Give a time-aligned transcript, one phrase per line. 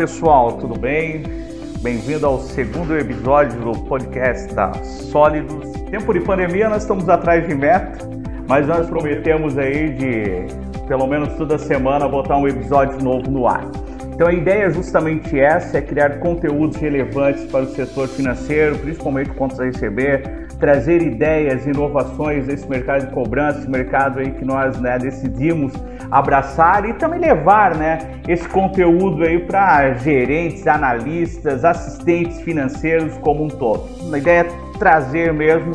[0.00, 1.24] Pessoal, tudo bem?
[1.82, 5.70] Bem-vindo ao segundo episódio do podcast da Sólidos.
[5.90, 7.98] Tempo de pandemia, nós estamos atrás de meta,
[8.48, 10.46] mas nós prometemos aí de
[10.88, 13.70] pelo menos toda semana botar um episódio novo no ar.
[14.14, 19.28] Então a ideia é justamente essa, é criar conteúdos relevantes para o setor financeiro, principalmente
[19.34, 24.80] contas a receber, trazer ideias, inovações nesse mercado de cobrança, esse mercado aí que nós
[24.80, 25.74] né, decidimos
[26.10, 33.48] abraçar e também levar né, esse conteúdo aí para gerentes, analistas, assistentes financeiros como um
[33.48, 33.88] todo.
[34.12, 35.72] A ideia é trazer mesmo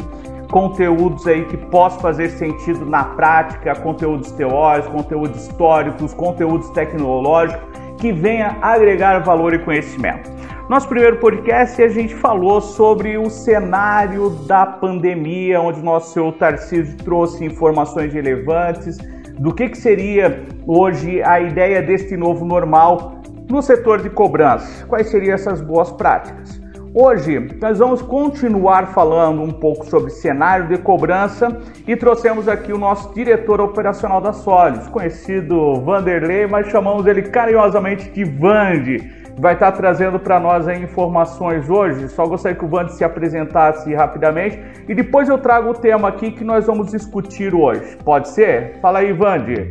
[0.51, 8.11] conteúdos aí que possam fazer sentido na prática, conteúdos teóricos, conteúdos históricos, conteúdos tecnológicos que
[8.11, 10.29] venha agregar valor e conhecimento.
[10.69, 16.97] Nosso primeiro podcast a gente falou sobre o cenário da pandemia, onde nosso senhor Tarcísio
[16.97, 18.97] trouxe informações relevantes
[19.39, 24.85] do que, que seria hoje a ideia deste novo normal no setor de cobrança.
[24.85, 26.61] Quais seriam essas boas práticas?
[26.97, 32.77] Hoje nós vamos continuar falando um pouco sobre cenário de cobrança e trouxemos aqui o
[32.77, 39.24] nosso diretor operacional da Solis, conhecido Vanderlei, mas chamamos ele carinhosamente de Vande.
[39.37, 42.07] Vai estar trazendo para nós informações hoje.
[42.09, 46.31] Só gostaria que o Vande se apresentasse rapidamente e depois eu trago o tema aqui
[46.31, 47.97] que nós vamos discutir hoje.
[48.03, 48.79] Pode ser?
[48.81, 49.69] Fala aí, Vande.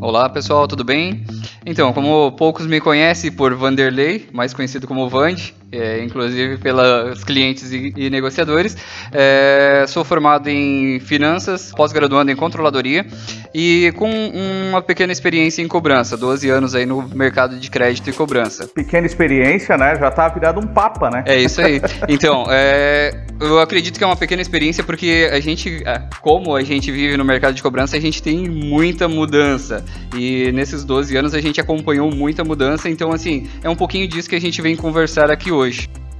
[0.00, 1.24] Olá pessoal, tudo bem?
[1.66, 7.72] Então, como poucos me conhecem por Vanderlei, mais conhecido como Vande, é, inclusive pelos clientes
[7.72, 8.76] e, e negociadores.
[9.12, 13.06] É, sou formado em finanças, pós-graduando em controladoria
[13.54, 18.12] e com uma pequena experiência em cobrança, 12 anos aí no mercado de crédito e
[18.12, 18.66] cobrança.
[18.68, 19.96] Pequena experiência, né?
[19.96, 21.24] Já tá virado um papa, né?
[21.26, 21.80] É isso aí.
[22.08, 26.62] Então, é, eu acredito que é uma pequena experiência porque a gente, é, como a
[26.62, 29.84] gente vive no mercado de cobrança, a gente tem muita mudança.
[30.16, 34.28] E nesses 12 anos a gente acompanhou muita mudança, então assim, é um pouquinho disso
[34.28, 35.57] que a gente vem conversar aqui hoje.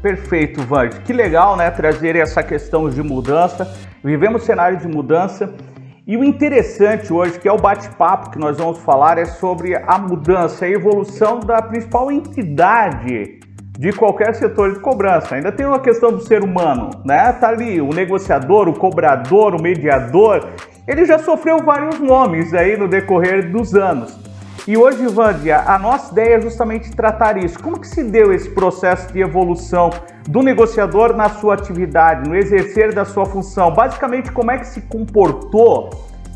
[0.02, 1.00] Perfeito, Vande.
[1.00, 3.72] Que legal, né, trazer essa questão de mudança.
[4.02, 5.52] Vivemos cenário de mudança
[6.06, 9.98] e o interessante hoje, que é o bate-papo que nós vamos falar, é sobre a
[9.98, 13.40] mudança, a evolução da principal entidade
[13.78, 15.34] de qualquer setor de cobrança.
[15.34, 17.30] Ainda tem uma questão do ser humano, né?
[17.34, 20.48] Tá ali o negociador, o cobrador, o mediador.
[20.86, 24.18] Ele já sofreu vários nomes aí no decorrer dos anos.
[24.68, 27.58] E hoje, Vandia, a nossa ideia é justamente tratar isso.
[27.58, 29.88] Como que se deu esse processo de evolução
[30.28, 33.72] do negociador na sua atividade, no exercer da sua função?
[33.72, 35.88] Basicamente, como é que se comportou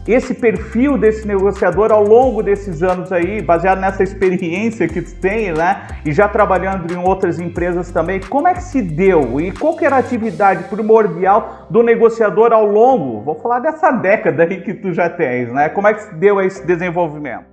[0.08, 5.52] esse perfil desse negociador ao longo desses anos aí, baseado nessa experiência que tu tem,
[5.52, 5.88] né?
[6.02, 9.84] E já trabalhando em outras empresas também, como é que se deu e qual que
[9.84, 14.90] era a atividade primordial do negociador ao longo, vou falar dessa década aí que tu
[14.94, 15.68] já tens, né?
[15.68, 17.51] Como é que se deu esse desenvolvimento?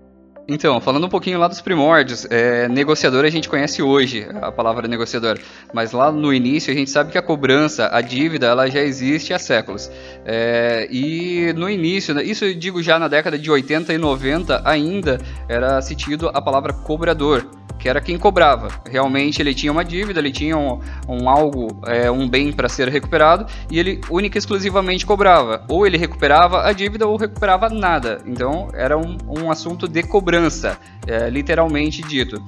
[0.52, 4.88] Então, falando um pouquinho lá dos primórdios, é, negociador a gente conhece hoje, a palavra
[4.88, 5.38] negociador,
[5.72, 9.32] mas lá no início a gente sabe que a cobrança, a dívida, ela já existe
[9.32, 9.92] há séculos.
[10.26, 14.64] É, e no início, né, isso eu digo já na década de 80 e 90,
[14.66, 17.46] ainda era sentido a palavra cobrador
[17.80, 18.70] que era quem cobrava.
[18.86, 22.90] Realmente ele tinha uma dívida, ele tinha um, um algo, é, um bem para ser
[22.90, 25.64] recuperado e ele única e exclusivamente cobrava.
[25.68, 28.22] Ou ele recuperava a dívida ou recuperava nada.
[28.26, 32.44] Então era um, um assunto de cobrança, é, literalmente dito.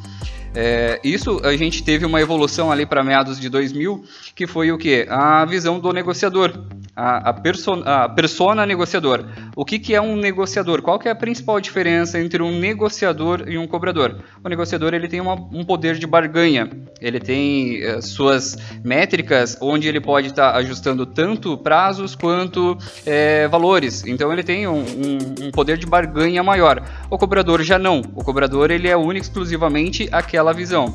[0.53, 4.03] É, isso a gente teve uma evolução ali para meados de 2000,
[4.35, 5.05] que foi o que?
[5.09, 9.25] A visão do negociador, a, a, perso a persona negociador.
[9.55, 10.81] O que, que é um negociador?
[10.81, 14.19] Qual que é a principal diferença entre um negociador e um cobrador?
[14.43, 16.69] O negociador ele tem uma, um poder de barganha,
[16.99, 23.47] ele tem uh, suas métricas onde ele pode estar tá ajustando tanto prazos quanto é,
[23.47, 24.03] valores.
[24.05, 26.83] Então ele tem um, um, um poder de barganha maior.
[27.09, 28.01] O cobrador já não.
[28.15, 30.93] O cobrador ele é único exclusivamente aquela aquela visão.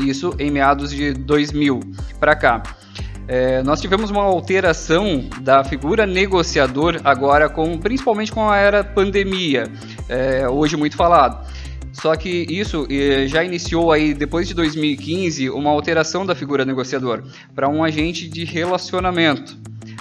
[0.00, 1.80] Isso em meados de 2000
[2.20, 2.62] para cá.
[3.28, 9.64] É, nós tivemos uma alteração da figura negociador agora, com, principalmente com a era pandemia,
[10.08, 11.44] é, hoje muito falado.
[11.92, 17.24] Só que isso é, já iniciou aí depois de 2015 uma alteração da figura negociador
[17.52, 19.58] para um agente de relacionamento.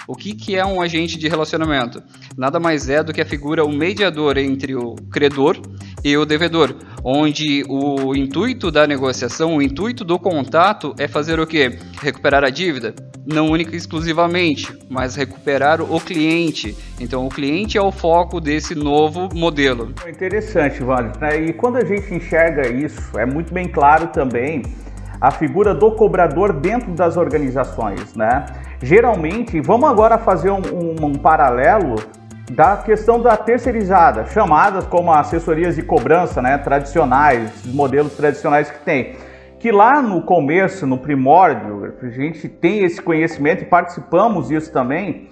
[0.07, 2.03] O que, que é um agente de relacionamento?
[2.37, 5.59] Nada mais é do que a figura, o mediador entre o credor
[6.05, 11.47] e o devedor, onde o intuito da negociação, o intuito do contato é fazer o
[11.47, 11.79] que?
[11.99, 12.93] Recuperar a dívida?
[13.25, 16.77] Não única e exclusivamente, mas recuperar o cliente.
[16.99, 19.95] Então, o cliente é o foco desse novo modelo.
[20.07, 21.11] Interessante, Vale.
[21.49, 24.61] E quando a gente enxerga isso, é muito bem claro também
[25.19, 28.45] a figura do cobrador dentro das organizações, né?
[28.79, 31.95] Geralmente, vamos agora fazer um, um, um paralelo
[32.51, 39.15] da questão da terceirizada, chamadas como assessorias de cobrança, né, tradicionais, modelos tradicionais que tem.
[39.59, 45.29] Que lá no começo, no primórdio, a gente tem esse conhecimento e participamos disso também.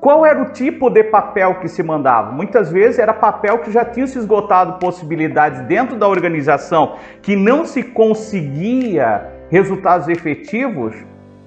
[0.00, 2.30] Qual era o tipo de papel que se mandava?
[2.30, 7.64] Muitas vezes era papel que já tinha se esgotado possibilidades dentro da organização, que não
[7.64, 10.94] se conseguia resultados efetivos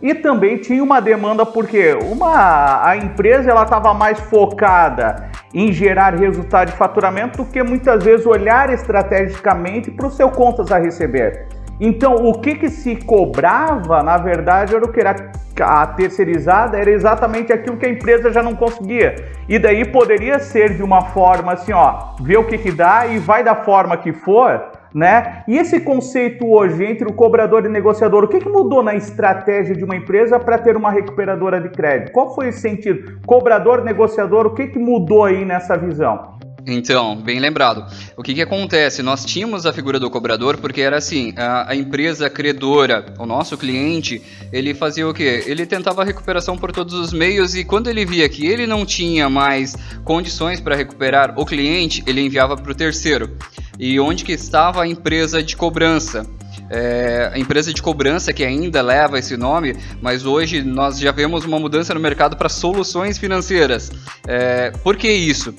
[0.05, 6.13] e também tinha uma demanda porque uma a empresa ela estava mais focada em gerar
[6.13, 11.47] resultado de faturamento do que muitas vezes olhar estrategicamente para o seu contas a receber.
[11.79, 15.15] Então, o que, que se cobrava, na verdade, era o que era
[15.59, 19.15] a terceirizada, era exatamente aquilo que a empresa já não conseguia.
[19.49, 23.17] E daí poderia ser de uma forma assim, ó, ver o que, que dá e
[23.17, 25.43] vai da forma que for, né?
[25.45, 28.95] E esse conceito hoje entre o cobrador e o negociador, o que, que mudou na
[28.95, 32.13] estratégia de uma empresa para ter uma recuperadora de crédito?
[32.13, 33.19] Qual foi esse sentido?
[33.25, 36.35] Cobrador, negociador, o que, que mudou aí nessa visão?
[36.67, 37.85] Então, bem lembrado.
[38.17, 39.03] O que, que acontece?
[39.03, 43.55] Nós tínhamos a figura do cobrador porque era assim: a, a, empresa credora, o nosso
[43.55, 44.21] cliente,
[44.51, 45.43] ele fazia o quê?
[45.45, 48.83] Ele tentava a recuperação por todos os meios e quando ele via que ele não
[48.83, 53.37] tinha mais condições para recuperar o cliente, ele enviava para o terceiro.
[53.79, 56.25] E onde que estava a empresa de cobrança?
[56.69, 61.45] É, a empresa de cobrança que ainda leva esse nome, mas hoje nós já vemos
[61.45, 63.91] uma mudança no mercado para soluções financeiras.
[64.27, 65.53] É, por que isso?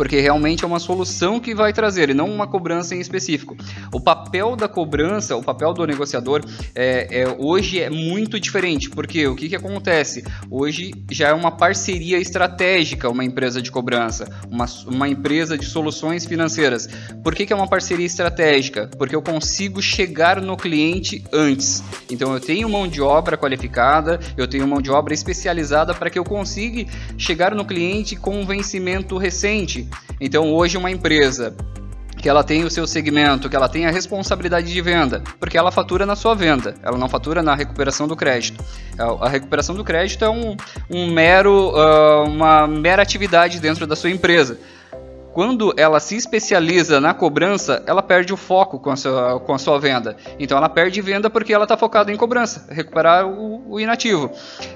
[0.00, 3.54] Porque realmente é uma solução que vai trazer e não uma cobrança em específico.
[3.92, 6.42] O papel da cobrança, o papel do negociador,
[6.74, 10.24] é, é hoje é muito diferente, porque o que, que acontece?
[10.50, 16.24] Hoje já é uma parceria estratégica uma empresa de cobrança, uma, uma empresa de soluções
[16.24, 16.88] financeiras.
[17.22, 18.88] Por que, que é uma parceria estratégica?
[18.96, 21.84] Porque eu consigo chegar no cliente antes.
[22.10, 26.18] Então eu tenho mão de obra qualificada, eu tenho mão de obra especializada para que
[26.18, 29.89] eu consiga chegar no cliente com um vencimento recente.
[30.20, 31.54] Então, hoje uma empresa
[32.20, 35.72] que ela tem o seu segmento, que ela tem a responsabilidade de venda, porque ela
[35.72, 38.62] fatura na sua venda, ela não fatura na recuperação do crédito.
[39.20, 40.56] A recuperação do crédito é um,
[40.90, 44.58] um mero, uh, uma mera atividade dentro da sua empresa.
[45.32, 49.58] Quando ela se especializa na cobrança, ela perde o foco com a sua, com a
[49.58, 50.16] sua venda.
[50.38, 54.30] Então ela perde venda porque ela está focada em cobrança, recuperar o, o inativo.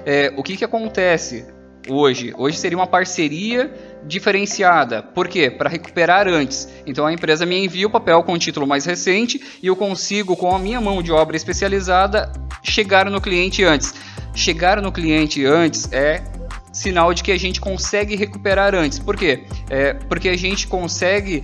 [0.05, 1.45] É, o que, que acontece
[1.87, 2.33] hoje?
[2.37, 3.73] Hoje seria uma parceria
[4.05, 5.01] diferenciada.
[5.01, 5.49] Por quê?
[5.49, 6.67] Para recuperar antes.
[6.85, 10.35] Então a empresa me envia o papel com o título mais recente e eu consigo,
[10.35, 12.31] com a minha mão de obra especializada,
[12.63, 13.93] chegar no cliente antes.
[14.33, 16.23] Chegar no cliente antes é
[16.71, 18.99] sinal de que a gente consegue recuperar antes.
[18.99, 19.43] Por quê?
[19.69, 21.41] É porque a gente consegue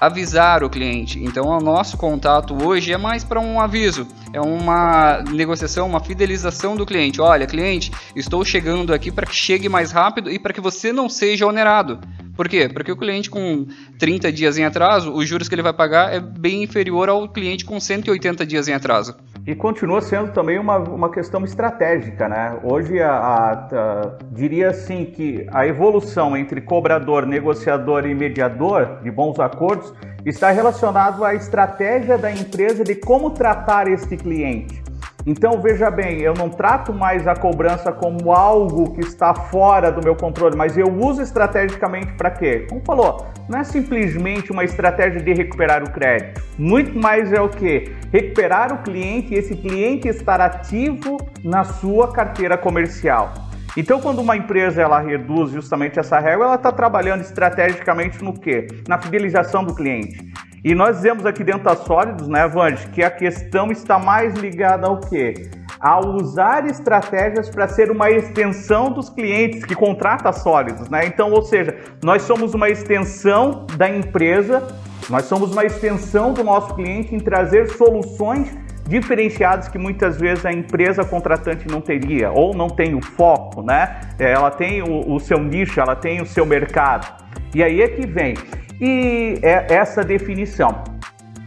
[0.00, 1.22] avisar o cliente.
[1.22, 6.76] Então, o nosso contato hoje é mais para um aviso, é uma negociação, uma fidelização
[6.76, 7.20] do cliente.
[7.20, 11.08] Olha, cliente, estou chegando aqui para que chegue mais rápido e para que você não
[11.08, 12.00] seja onerado.
[12.36, 12.68] Por quê?
[12.68, 13.66] Porque o cliente com
[13.98, 17.64] 30 dias em atraso, os juros que ele vai pagar é bem inferior ao cliente
[17.64, 19.14] com 180 dias em atraso.
[19.46, 22.58] E continua sendo também uma, uma questão estratégica, né?
[22.62, 29.10] Hoje, a, a, a, diria assim que a evolução entre cobrador, negociador e mediador de
[29.10, 29.92] bons acordos
[30.24, 34.82] está relacionado à estratégia da empresa de como tratar este cliente.
[35.26, 40.04] Então veja bem, eu não trato mais a cobrança como algo que está fora do
[40.04, 42.66] meu controle, mas eu uso estrategicamente para quê?
[42.68, 46.42] Como falou, não é simplesmente uma estratégia de recuperar o crédito.
[46.58, 47.90] Muito mais é o que?
[48.12, 53.32] Recuperar o cliente e esse cliente estar ativo na sua carteira comercial.
[53.76, 58.68] Então, quando uma empresa ela reduz justamente essa régua, ela está trabalhando estrategicamente no quê?
[58.86, 60.32] Na fidelização do cliente.
[60.64, 64.86] E nós dizemos aqui dentro da Sólidos, né, Vande, que a questão está mais ligada
[64.86, 65.34] ao quê?
[65.78, 71.04] A usar estratégias para ser uma extensão dos clientes que contrata Sólidos, né?
[71.04, 74.66] Então, ou seja, nós somos uma extensão da empresa,
[75.10, 78.50] nós somos uma extensão do nosso cliente em trazer soluções
[78.88, 84.00] diferenciadas que muitas vezes a empresa contratante não teria ou não tem o foco, né?
[84.18, 87.22] Ela tem o, o seu nicho, ela tem o seu mercado.
[87.54, 88.34] E aí é que vem.
[88.80, 90.82] E é essa definição.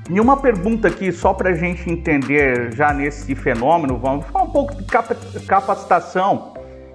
[0.09, 4.51] E uma pergunta aqui, só para a gente entender já nesse fenômeno, vamos falar um
[4.51, 4.85] pouco de
[5.45, 6.53] capacitação,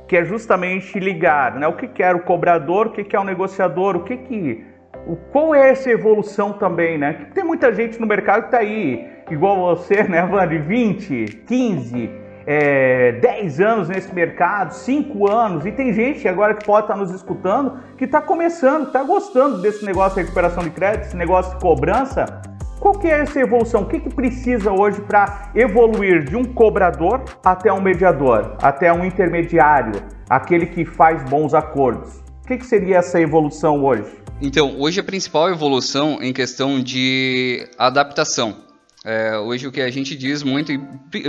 [0.09, 1.69] que é justamente ligar né?
[1.69, 4.65] o que, que era o cobrador, o que, que é o negociador, o que que.
[5.07, 7.27] O, qual é essa evolução também, né?
[7.35, 10.59] Tem muita gente no mercado que está aí, igual você, né, Vande?
[10.59, 12.11] 20, 15,
[12.47, 17.11] é, 10 anos nesse mercado, 5 anos, e tem gente agora que pode estar nos
[17.11, 21.61] escutando que está começando, está gostando desse negócio de recuperação de crédito, esse negócio de
[21.61, 22.43] cobrança.
[22.81, 23.83] Qual que é essa evolução?
[23.83, 29.05] O que, que precisa hoje para evoluir de um cobrador até um mediador, até um
[29.05, 32.17] intermediário, aquele que faz bons acordos?
[32.43, 34.11] O que, que seria essa evolução hoje?
[34.41, 38.72] Então, hoje a principal evolução em questão de adaptação.
[39.05, 40.73] É, hoje o que a gente diz muito,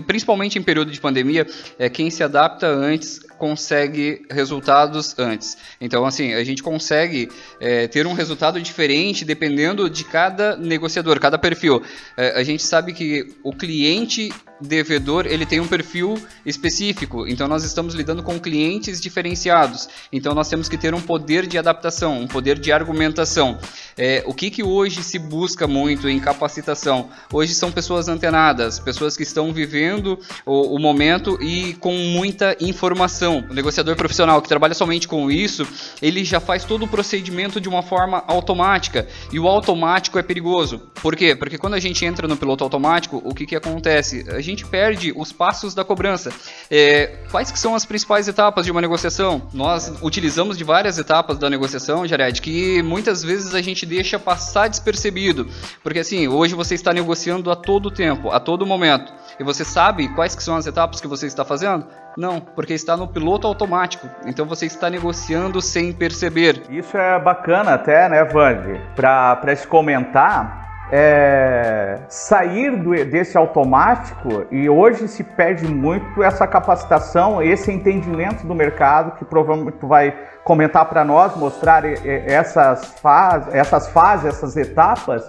[0.06, 1.48] principalmente em período de pandemia,
[1.80, 5.58] é quem se adapta antes consegue resultados antes.
[5.82, 11.38] Então, assim, a gente consegue é, ter um resultado diferente dependendo de cada negociador, cada
[11.38, 11.82] perfil.
[12.16, 17.66] É, a gente sabe que o cliente devedor ele tem um perfil específico, então nós
[17.66, 19.90] estamos lidando com clientes diferenciados.
[20.12, 23.60] Então nós temos que ter um poder de adaptação, um poder de argumentação.
[23.98, 27.10] É, o que, que hoje se busca muito em capacitação?
[27.32, 33.46] Hoje são pessoas antenadas, pessoas que estão vivendo o, o momento e com muita informação.
[33.50, 35.66] O negociador profissional que trabalha somente com isso,
[36.02, 40.82] ele já faz todo o procedimento de uma forma automática e o automático é perigoso.
[41.02, 41.34] Por quê?
[41.38, 44.26] Porque quando a gente entra no piloto automático, o que, que acontece?
[44.30, 46.34] A gente perde os passos da cobrança.
[46.70, 49.48] É, quais que são as principais etapas de uma negociação?
[49.54, 54.68] Nós utilizamos de várias etapas da negociação, Jared, que muitas vezes a gente deixa passar
[54.68, 55.48] despercebido.
[55.82, 59.14] Porque assim, hoje você está negociando a todo tempo, a todo momento.
[59.40, 61.88] E você sabe quais que são as etapas que você está fazendo?
[62.18, 64.08] Não, porque está no piloto automático.
[64.26, 66.64] Então você está negociando sem perceber.
[66.70, 68.80] Isso é bacana até, né, Vande?
[68.96, 77.42] Para se comentar, é, sair do, desse automático e hoje se perde muito essa capacitação,
[77.42, 83.88] esse entendimento do mercado que provavelmente tu vai comentar para nós, mostrar essas, fase, essas
[83.88, 85.28] fases, essas etapas,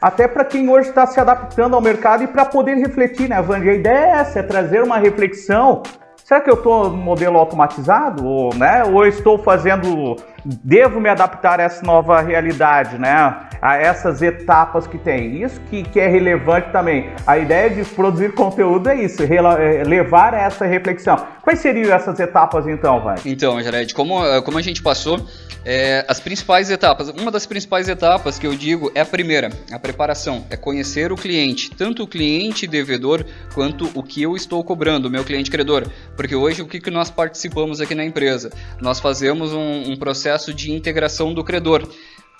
[0.00, 3.70] até para quem hoje está se adaptando ao mercado e para poder refletir, né, Vandy?
[3.70, 5.82] A ideia é essa, é trazer uma reflexão
[6.24, 8.26] Será que eu estou no modelo automatizado?
[8.26, 10.16] Ou, né, ou estou fazendo.
[10.44, 13.14] Devo me adaptar a essa nova realidade, né?
[13.62, 15.42] A essas etapas que tem.
[15.42, 17.10] Isso que, que é relevante também.
[17.26, 21.16] A ideia de produzir conteúdo é isso, é, levar a essa reflexão.
[21.42, 23.16] Quais seriam essas etapas então, vai?
[23.24, 25.18] Então, Jared, como, como a gente passou,
[25.64, 27.08] é, as principais etapas.
[27.08, 30.44] Uma das principais etapas que eu digo é a primeira, a preparação.
[30.50, 33.24] É conhecer o cliente, tanto o cliente devedor
[33.54, 35.86] quanto o que eu estou cobrando, o meu cliente credor.
[36.16, 38.50] Porque hoje o que, que nós participamos aqui na empresa?
[38.80, 41.86] Nós fazemos um, um processo de integração do credor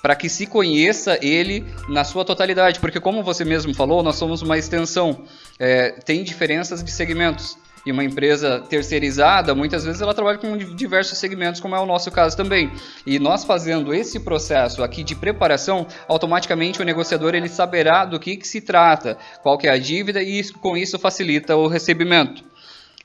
[0.05, 4.43] para que se conheça ele na sua totalidade, porque como você mesmo falou, nós somos
[4.43, 5.25] uma extensão,
[5.59, 11.19] é, tem diferenças de segmentos e uma empresa terceirizada, muitas vezes ela trabalha com diversos
[11.19, 12.71] segmentos, como é o nosso caso também.
[13.07, 18.37] E nós fazendo esse processo aqui de preparação, automaticamente o negociador ele saberá do que,
[18.37, 22.45] que se trata, qual que é a dívida e com isso facilita o recebimento.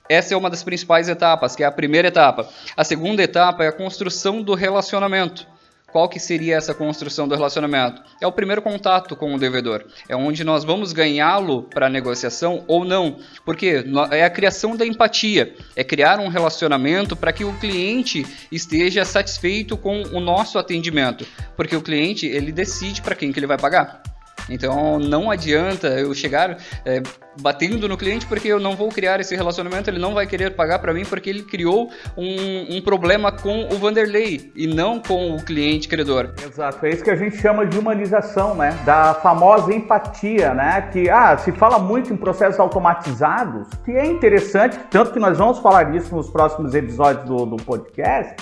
[0.10, 2.50] Essa é uma das principais etapas, que é a primeira etapa.
[2.76, 5.46] A segunda etapa é a construção do relacionamento.
[5.92, 8.02] Qual que seria essa construção do relacionamento?
[8.20, 9.86] É o primeiro contato com o devedor.
[10.08, 13.18] É onde nós vamos ganhá-lo para a negociação ou não.
[13.46, 15.56] Porque é a criação da empatia.
[15.76, 21.26] É criar um relacionamento para que o cliente esteja satisfeito com o nosso atendimento.
[21.56, 24.02] Porque o cliente, ele decide para quem que ele vai pagar.
[24.50, 27.02] Então não adianta eu chegar é,
[27.42, 30.80] batendo no cliente porque eu não vou criar esse relacionamento, ele não vai querer pagar
[30.80, 35.44] para mim porque ele criou um, um, problema com o Vanderlei e não com o
[35.44, 36.34] cliente credor.
[36.44, 38.78] Exato, é isso que a gente chama de humanização, né?
[38.86, 40.90] Da famosa empatia, né?
[40.92, 45.60] Que ah, se fala muito em processos automatizados, que é interessante, tanto que nós vamos
[45.60, 48.36] falar disso nos próximos episódios do, do podcast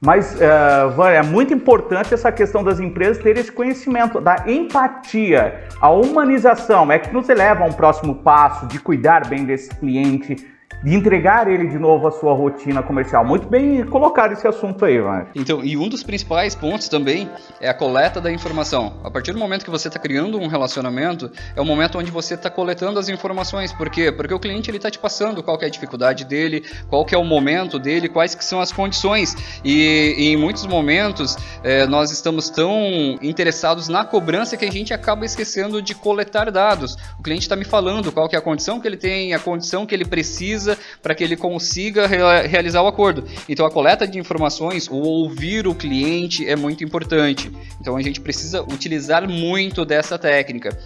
[0.00, 5.90] mas uh, é muito importante essa questão das empresas terem esse conhecimento da empatia, a
[5.90, 10.36] humanização, é que nos eleva a um próximo passo de cuidar bem desse cliente,
[10.82, 13.24] de entregar ele de novo à sua rotina comercial.
[13.24, 15.26] Muito bem colocado esse assunto aí, vai.
[15.34, 17.28] Então, e um dos principais pontos também
[17.60, 18.94] é a coleta da informação.
[19.02, 22.34] A partir do momento que você está criando um relacionamento, é o momento onde você
[22.34, 23.72] está coletando as informações.
[23.72, 24.12] Por quê?
[24.12, 27.24] Porque o cliente ele está te passando qual é a dificuldade dele, qual é o
[27.24, 29.36] momento dele, quais que são as condições.
[29.64, 34.94] E, e em muitos momentos é, nós estamos tão interessados na cobrança que a gente
[34.94, 36.96] acaba esquecendo de coletar dados.
[37.18, 39.94] O cliente está me falando qual é a condição que ele tem, a condição que
[39.94, 43.24] ele precisa precisa para que ele consiga realizar o acordo.
[43.48, 47.50] Então a coleta de informações, o ouvir o cliente é muito importante.
[47.80, 50.76] Então a gente precisa utilizar muito dessa técnica.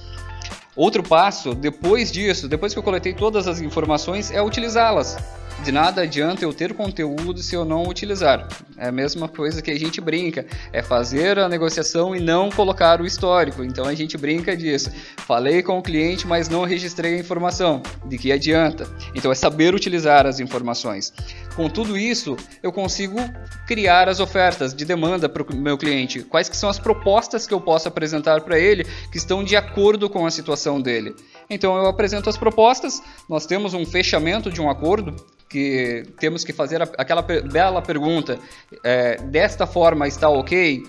[0.75, 5.17] Outro passo, depois disso, depois que eu coletei todas as informações, é utilizá-las.
[5.65, 8.49] De nada adianta eu ter conteúdo se eu não utilizar.
[8.77, 13.01] É a mesma coisa que a gente brinca, é fazer a negociação e não colocar
[13.01, 13.63] o histórico.
[13.63, 14.91] Então a gente brinca disso.
[15.19, 17.81] Falei com o cliente, mas não registrei a informação.
[18.05, 18.89] De que adianta?
[19.15, 21.13] Então é saber utilizar as informações.
[21.55, 23.19] Com tudo isso, eu consigo
[23.67, 26.25] criar as ofertas de demanda para o meu cliente.
[26.25, 30.09] Quais que são as propostas que eu posso apresentar para ele que estão de acordo
[30.11, 31.15] com a situação dele.
[31.49, 35.15] Então eu apresento as propostas, nós temos um fechamento de um acordo
[35.53, 38.39] que temos que fazer aquela bela pergunta:
[38.83, 40.83] é, desta forma está ok?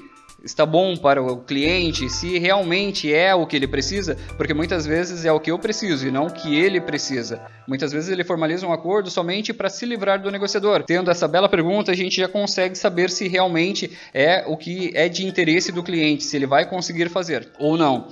[0.43, 5.23] está bom para o cliente, se realmente é o que ele precisa, porque muitas vezes
[5.23, 7.41] é o que eu preciso e não o que ele precisa.
[7.65, 10.83] Muitas vezes ele formaliza um acordo somente para se livrar do negociador.
[10.83, 15.07] Tendo essa bela pergunta, a gente já consegue saber se realmente é o que é
[15.07, 18.09] de interesse do cliente, se ele vai conseguir fazer ou não.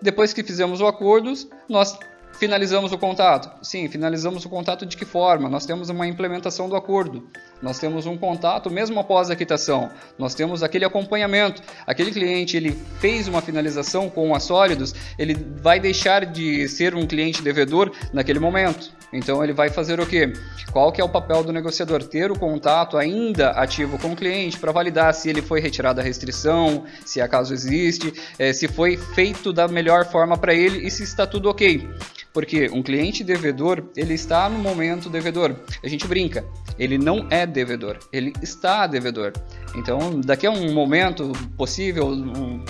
[0.00, 1.32] Depois que fizemos o acordo,
[1.68, 1.98] nós
[2.38, 3.50] Finalizamos o contato?
[3.62, 5.48] Sim, finalizamos o contato de que forma?
[5.48, 7.28] Nós temos uma implementação do acordo.
[7.62, 9.90] Nós temos um contato mesmo após a quitação.
[10.18, 11.62] Nós temos aquele acompanhamento.
[11.86, 17.06] Aquele cliente, ele fez uma finalização com a Sólidos, ele vai deixar de ser um
[17.06, 18.90] cliente devedor naquele momento.
[19.12, 20.32] Então ele vai fazer o quê?
[20.72, 22.02] Qual que é o papel do negociador?
[22.02, 26.04] Ter o contato ainda ativo com o cliente para validar se ele foi retirada a
[26.04, 31.02] restrição, se acaso existe, é, se foi feito da melhor forma para ele e se
[31.02, 31.88] está tudo ok.
[32.32, 35.54] Porque um cliente devedor, ele está no momento devedor.
[35.82, 36.44] A gente brinca,
[36.78, 39.32] ele não é devedor, ele está devedor.
[39.76, 42.64] Então, daqui a um momento possível, um,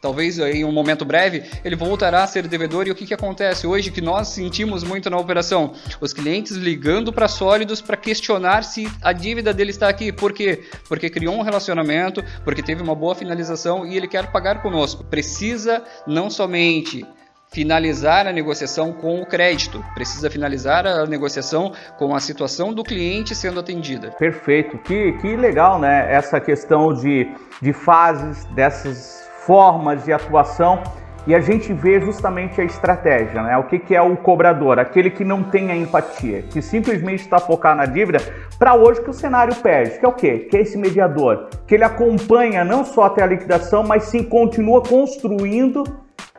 [0.00, 2.86] talvez em um momento breve, ele voltará a ser devedor.
[2.86, 5.72] E o que, que acontece hoje que nós sentimos muito na operação?
[6.00, 10.12] Os clientes ligando para sólidos para questionar se a dívida dele está aqui.
[10.12, 10.64] Por quê?
[10.88, 15.04] Porque criou um relacionamento, porque teve uma boa finalização e ele quer pagar conosco.
[15.04, 17.04] Precisa não somente
[17.50, 23.34] finalizar a negociação com o crédito, precisa finalizar a negociação com a situação do cliente
[23.34, 24.10] sendo atendida.
[24.18, 26.12] Perfeito, que, que legal, né?
[26.12, 27.30] Essa questão de,
[27.62, 30.82] de fases, dessas formas de atuação
[31.26, 33.56] e a gente vê justamente a estratégia, né?
[33.56, 34.78] O que, que é o cobrador?
[34.78, 38.18] Aquele que não tem a empatia, que simplesmente está focado na dívida
[38.56, 40.46] para hoje que o cenário perde, que é o quê?
[40.48, 44.80] Que é esse mediador, que ele acompanha não só até a liquidação, mas sim continua
[44.82, 45.82] construindo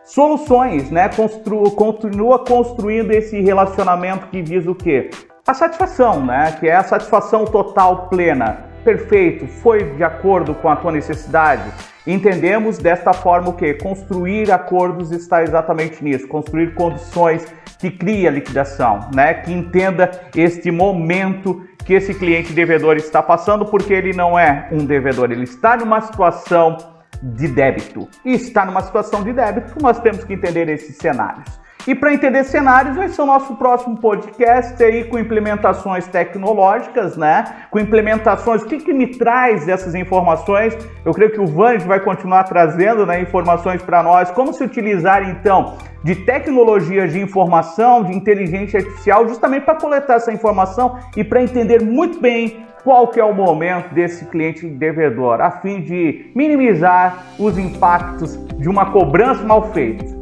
[0.07, 1.09] soluções, né?
[1.09, 5.09] Constru, continua construindo esse relacionamento que visa o quê?
[5.45, 6.55] A satisfação, né?
[6.59, 8.65] Que é a satisfação total, plena.
[8.83, 11.69] Perfeito, foi de acordo com a tua necessidade.
[12.05, 13.73] Entendemos desta forma o que?
[13.73, 17.45] Construir acordos está exatamente nisso, construir condições
[17.77, 19.33] que cria liquidação, né?
[19.33, 24.85] Que entenda este momento que esse cliente devedor está passando, porque ele não é um
[24.85, 26.77] devedor, ele está numa situação
[27.21, 28.07] de débito.
[28.23, 31.67] E está numa situação de débito, nós temos que entender esses cenários.
[31.87, 37.45] E para entender cenários, vai ser o nosso próximo podcast aí com implementações tecnológicas, né?
[37.71, 40.77] Com implementações, o que, que me traz essas informações?
[41.05, 45.29] Eu creio que o Vand vai continuar trazendo né, informações para nós, como se utilizar
[45.29, 45.77] então
[46.07, 51.81] de tecnologias de informação, de inteligência artificial, justamente para coletar essa informação e para entender
[51.81, 57.57] muito bem qual que é o momento desse cliente devedor, a fim de minimizar os
[57.57, 60.16] impactos de uma cobrança mal feita.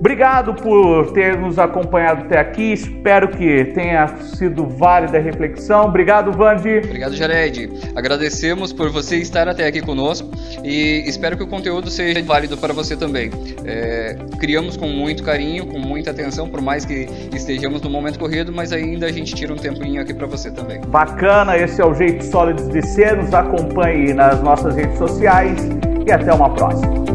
[0.00, 2.72] Obrigado por ter nos acompanhado até aqui.
[2.72, 5.84] Espero que tenha sido válida a reflexão.
[5.84, 6.78] Obrigado, Vandi.
[6.78, 7.70] Obrigado, Jared.
[7.94, 10.30] Agradecemos por você estar até aqui conosco
[10.64, 13.30] e espero que o conteúdo seja válido para você também.
[13.62, 18.50] É, criamos com muito carinho, com muita atenção, por mais que estejamos no momento corrido,
[18.50, 20.80] mas ainda a gente tira um tempinho aqui para você também.
[20.80, 23.18] Bacana, esse é o jeito sólido de ser.
[23.18, 25.68] Nos acompanhe nas nossas redes sociais
[26.06, 27.09] e até uma próxima.